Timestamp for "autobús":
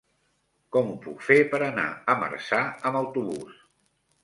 3.05-3.65